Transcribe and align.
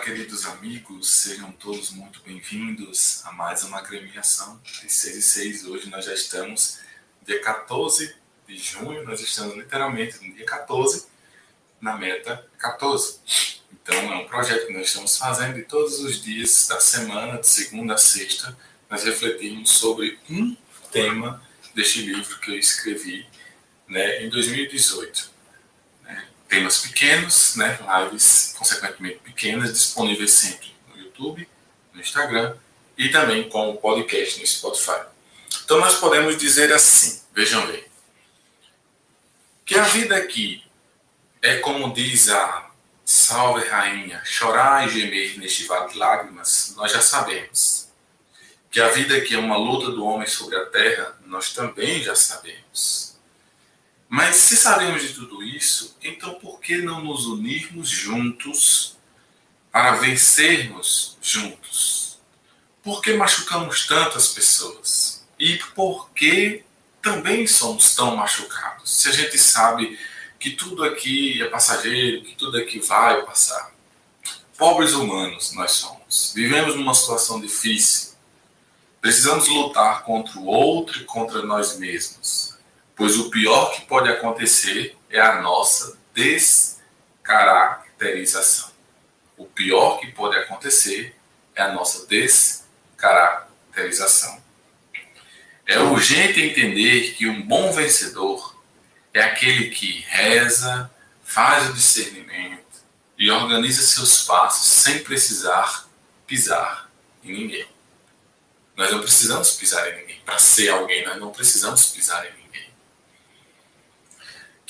queridos 0.00 0.46
amigos, 0.46 1.22
sejam 1.22 1.52
todos 1.52 1.90
muito 1.90 2.20
bem-vindos 2.22 3.24
a 3.26 3.32
mais 3.32 3.62
uma 3.62 3.78
agremiação 3.78 4.58
de 4.64 4.90
6 4.90 5.16
e 5.16 5.22
6. 5.22 5.66
Hoje 5.66 5.90
nós 5.90 6.06
já 6.06 6.14
estamos 6.14 6.80
dia 7.24 7.40
14 7.40 8.12
de 8.48 8.56
junho, 8.56 9.04
nós 9.04 9.20
estamos 9.20 9.54
literalmente 9.54 10.26
no 10.26 10.34
dia 10.34 10.46
14, 10.46 11.06
na 11.80 11.96
meta 11.96 12.44
14. 12.58 13.20
Então 13.70 13.94
é 13.94 14.16
um 14.16 14.26
projeto 14.26 14.66
que 14.66 14.72
nós 14.72 14.86
estamos 14.88 15.16
fazendo 15.16 15.58
e 15.58 15.62
todos 15.62 16.00
os 16.00 16.22
dias 16.22 16.66
da 16.68 16.80
semana, 16.80 17.38
de 17.38 17.46
segunda 17.46 17.94
a 17.94 17.98
sexta, 17.98 18.56
nós 18.88 19.04
refletimos 19.04 19.70
sobre 19.70 20.18
um 20.28 20.56
tema 20.90 21.42
deste 21.74 22.00
livro 22.00 22.40
que 22.40 22.50
eu 22.50 22.58
escrevi 22.58 23.28
né, 23.86 24.24
em 24.24 24.30
2018 24.30 25.31
temas 26.52 26.80
pequenos, 26.80 27.56
né, 27.56 27.78
lives 28.02 28.54
consequentemente 28.58 29.20
pequenas, 29.20 29.72
disponíveis 29.72 30.32
sempre 30.32 30.70
no 30.88 31.02
YouTube, 31.02 31.48
no 31.94 32.00
Instagram 32.02 32.54
e 32.98 33.08
também 33.08 33.48
com 33.48 33.70
o 33.70 33.78
podcast 33.78 34.38
no 34.38 34.46
Spotify. 34.46 35.00
Então 35.64 35.80
nós 35.80 35.94
podemos 35.94 36.36
dizer 36.36 36.70
assim, 36.70 37.22
vejam 37.34 37.66
bem, 37.66 37.82
que 39.64 39.78
a 39.78 39.84
vida 39.84 40.14
aqui 40.14 40.62
é 41.40 41.56
como 41.56 41.94
diz 41.94 42.28
a 42.28 42.70
Salve 43.02 43.66
Rainha, 43.66 44.22
chorar 44.22 44.86
e 44.86 44.90
gemer 44.90 45.38
neste 45.38 45.64
vale 45.64 45.90
de 45.90 45.96
lágrimas, 45.96 46.74
nós 46.76 46.92
já 46.92 47.00
sabemos. 47.00 47.88
Que 48.70 48.78
a 48.78 48.88
vida 48.88 49.16
aqui 49.16 49.34
é 49.34 49.38
uma 49.38 49.56
luta 49.56 49.90
do 49.90 50.04
homem 50.04 50.28
sobre 50.28 50.56
a 50.56 50.66
terra, 50.66 51.18
nós 51.24 51.54
também 51.54 52.02
já 52.02 52.14
sabemos. 52.14 53.11
Mas 54.14 54.36
se 54.36 54.58
sabemos 54.58 55.00
de 55.00 55.14
tudo 55.14 55.42
isso, 55.42 55.96
então 56.02 56.34
por 56.34 56.60
que 56.60 56.82
não 56.82 57.02
nos 57.02 57.24
unirmos 57.24 57.88
juntos 57.88 58.98
para 59.70 59.92
vencermos 59.92 61.16
juntos? 61.22 62.20
Por 62.82 63.00
que 63.00 63.14
machucamos 63.14 63.86
tantas 63.86 64.28
pessoas? 64.28 65.26
E 65.38 65.56
por 65.74 66.10
que 66.10 66.62
também 67.00 67.46
somos 67.46 67.94
tão 67.94 68.14
machucados? 68.14 68.94
Se 68.94 69.08
a 69.08 69.12
gente 69.12 69.38
sabe 69.38 69.98
que 70.38 70.50
tudo 70.50 70.84
aqui 70.84 71.40
é 71.40 71.48
passageiro, 71.48 72.22
que 72.22 72.36
tudo 72.36 72.58
aqui 72.58 72.80
vai 72.80 73.24
passar. 73.24 73.72
Pobres 74.58 74.92
humanos 74.92 75.54
nós 75.54 75.72
somos. 75.72 76.34
Vivemos 76.34 76.76
numa 76.76 76.92
situação 76.92 77.40
difícil. 77.40 78.12
Precisamos 79.00 79.48
lutar 79.48 80.02
contra 80.02 80.38
o 80.38 80.44
outro 80.44 81.00
e 81.00 81.04
contra 81.06 81.40
nós 81.40 81.78
mesmos 81.78 82.51
pois 82.96 83.18
o 83.18 83.30
pior 83.30 83.72
que 83.72 83.82
pode 83.82 84.10
acontecer 84.10 84.96
é 85.10 85.20
a 85.20 85.40
nossa 85.40 85.96
descaracterização. 86.14 88.72
O 89.36 89.44
pior 89.46 90.00
que 90.00 90.10
pode 90.12 90.36
acontecer 90.36 91.14
é 91.54 91.62
a 91.62 91.72
nossa 91.72 92.06
descaracterização. 92.06 94.42
É 95.66 95.78
urgente 95.78 96.40
entender 96.40 97.12
que 97.14 97.28
um 97.28 97.42
bom 97.42 97.70
vencedor 97.72 98.56
é 99.14 99.22
aquele 99.22 99.70
que 99.70 100.00
reza, 100.08 100.90
faz 101.22 101.70
o 101.70 101.72
discernimento 101.72 102.62
e 103.18 103.30
organiza 103.30 103.82
seus 103.82 104.22
passos 104.22 104.68
sem 104.68 105.02
precisar 105.02 105.88
pisar 106.26 106.90
em 107.22 107.32
ninguém. 107.32 107.66
Nós 108.76 108.90
não 108.90 109.00
precisamos 109.00 109.52
pisar 109.52 109.92
em 109.92 110.00
ninguém. 110.00 110.20
Para 110.24 110.38
ser 110.38 110.70
alguém, 110.70 111.04
nós 111.04 111.20
não 111.20 111.30
precisamos 111.30 111.86
pisar 111.86 112.26
em 112.26 112.30
ninguém. 112.30 112.41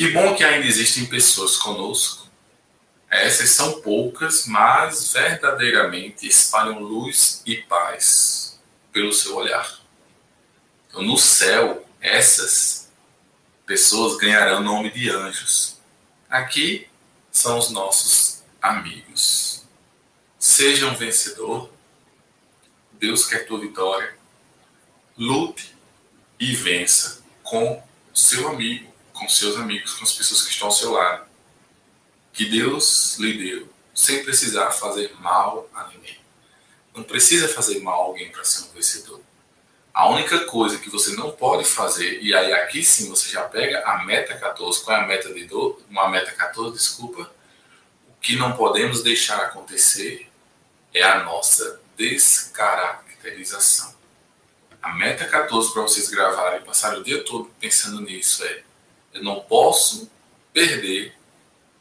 Que 0.00 0.12
bom 0.12 0.34
que 0.34 0.42
ainda 0.42 0.66
existem 0.66 1.04
pessoas 1.04 1.58
conosco. 1.58 2.26
Essas 3.10 3.50
são 3.50 3.82
poucas, 3.82 4.46
mas 4.46 5.12
verdadeiramente 5.12 6.26
espalham 6.26 6.78
luz 6.78 7.42
e 7.44 7.58
paz 7.58 8.58
pelo 8.90 9.12
seu 9.12 9.36
olhar. 9.36 9.78
Então, 10.88 11.02
no 11.02 11.18
céu, 11.18 11.86
essas 12.00 12.90
pessoas 13.66 14.16
ganharão 14.16 14.60
o 14.60 14.64
nome 14.64 14.90
de 14.90 15.10
anjos. 15.10 15.76
Aqui 16.30 16.88
são 17.30 17.58
os 17.58 17.68
nossos 17.70 18.42
amigos. 18.62 19.66
Seja 20.38 20.86
um 20.86 20.94
vencedor. 20.94 21.70
Deus 22.92 23.26
quer 23.26 23.46
tua 23.46 23.60
vitória. 23.60 24.16
Lute 25.18 25.76
e 26.38 26.56
vença 26.56 27.22
com 27.42 27.86
seu 28.14 28.48
amigo 28.48 28.89
com 29.20 29.28
seus 29.28 29.56
amigos, 29.56 29.92
com 29.92 30.02
as 30.04 30.12
pessoas 30.12 30.42
que 30.42 30.50
estão 30.50 30.68
ao 30.68 30.72
seu 30.72 30.92
lado. 30.92 31.26
Que 32.32 32.46
Deus 32.46 33.18
lhe 33.18 33.36
deu, 33.36 33.68
sem 33.94 34.24
precisar 34.24 34.70
fazer 34.70 35.14
mal 35.20 35.68
a 35.74 35.86
ninguém. 35.88 36.18
Não 36.94 37.02
precisa 37.02 37.46
fazer 37.46 37.80
mal 37.80 38.00
a 38.00 38.04
alguém 38.06 38.30
para 38.30 38.42
ser 38.42 38.64
um 38.64 38.72
vencedor. 38.72 39.20
A 39.92 40.08
única 40.08 40.46
coisa 40.46 40.78
que 40.78 40.88
você 40.88 41.14
não 41.14 41.32
pode 41.32 41.64
fazer, 41.64 42.22
e 42.22 42.34
aí 42.34 42.52
aqui 42.54 42.82
sim 42.82 43.10
você 43.10 43.28
já 43.28 43.42
pega 43.42 43.84
a 43.84 44.04
meta 44.04 44.34
14, 44.38 44.82
qual 44.82 44.96
é 44.96 45.00
a 45.00 45.06
meta 45.06 45.32
de 45.34 45.44
dor? 45.44 45.82
Uma 45.90 46.08
meta 46.08 46.32
14, 46.32 46.74
desculpa. 46.74 47.30
O 48.08 48.14
que 48.20 48.36
não 48.36 48.56
podemos 48.56 49.02
deixar 49.02 49.38
acontecer 49.40 50.30
é 50.94 51.02
a 51.02 51.22
nossa 51.24 51.80
descaracterização. 51.96 53.94
A 54.82 54.94
meta 54.94 55.26
14 55.26 55.74
para 55.74 55.82
vocês 55.82 56.08
gravarem 56.08 56.62
passarem 56.62 57.00
o 57.00 57.04
dia 57.04 57.22
todo 57.22 57.50
pensando 57.60 58.00
nisso 58.00 58.42
é 58.44 58.62
eu 59.12 59.22
não 59.22 59.40
posso 59.40 60.10
perder 60.52 61.14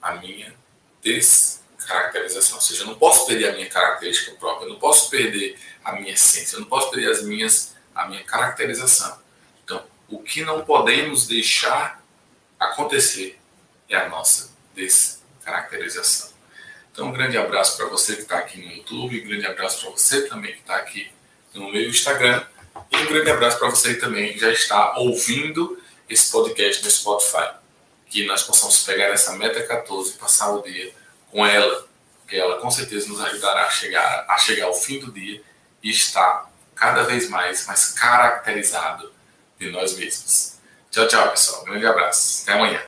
a 0.00 0.16
minha 0.16 0.54
descaracterização. 1.02 2.56
Ou 2.56 2.62
seja, 2.62 2.82
eu 2.82 2.86
não 2.86 2.94
posso 2.94 3.26
perder 3.26 3.50
a 3.50 3.52
minha 3.52 3.68
característica 3.68 4.32
própria, 4.36 4.66
eu 4.66 4.70
não 4.70 4.78
posso 4.78 5.10
perder 5.10 5.58
a 5.84 5.92
minha 5.92 6.12
essência, 6.12 6.56
eu 6.56 6.60
não 6.60 6.68
posso 6.68 6.90
perder 6.90 7.10
as 7.10 7.22
minhas, 7.22 7.74
a 7.94 8.06
minha 8.06 8.22
caracterização. 8.24 9.18
Então, 9.64 9.84
o 10.08 10.20
que 10.20 10.44
não 10.44 10.64
podemos 10.64 11.26
deixar 11.26 12.02
acontecer 12.58 13.38
é 13.88 13.96
a 13.96 14.08
nossa 14.08 14.50
descaracterização. 14.74 16.30
Então, 16.92 17.08
um 17.08 17.12
grande 17.12 17.38
abraço 17.38 17.76
para 17.76 17.86
você 17.86 18.16
que 18.16 18.22
está 18.22 18.38
aqui 18.38 18.60
no 18.60 18.70
YouTube, 18.70 19.22
um 19.22 19.28
grande 19.28 19.46
abraço 19.46 19.80
para 19.80 19.90
você 19.90 20.28
também 20.28 20.52
que 20.52 20.60
está 20.60 20.76
aqui 20.76 21.10
no 21.54 21.70
meu 21.70 21.88
Instagram, 21.88 22.44
e 22.90 22.96
um 22.96 23.06
grande 23.06 23.30
abraço 23.30 23.58
para 23.58 23.70
você 23.70 23.94
também 23.94 24.32
que 24.32 24.38
já 24.38 24.50
está 24.50 24.98
ouvindo 24.98 25.81
esse 26.12 26.30
podcast 26.30 26.84
no 26.84 26.90
Spotify. 26.90 27.54
Que 28.08 28.26
nós 28.26 28.42
possamos 28.42 28.84
pegar 28.84 29.06
essa 29.06 29.32
meta 29.36 29.62
14 29.62 30.10
e 30.10 30.18
passar 30.18 30.50
o 30.50 30.62
dia 30.62 30.94
com 31.30 31.46
ela, 31.46 31.86
que 32.28 32.36
ela 32.36 32.58
com 32.58 32.70
certeza 32.70 33.08
nos 33.08 33.20
ajudará 33.20 33.66
a 33.66 33.70
chegar, 33.70 34.26
a 34.28 34.38
chegar 34.38 34.66
ao 34.66 34.74
fim 34.74 34.98
do 35.00 35.10
dia 35.10 35.42
e 35.82 35.90
estar 35.90 36.50
cada 36.74 37.04
vez 37.04 37.28
mais, 37.28 37.66
mais 37.66 37.92
caracterizado 37.92 39.12
de 39.58 39.70
nós 39.70 39.96
mesmos. 39.96 40.58
Tchau, 40.90 41.08
tchau, 41.08 41.30
pessoal. 41.30 41.64
grande 41.64 41.86
abraço. 41.86 42.42
Até 42.42 42.52
amanhã. 42.52 42.80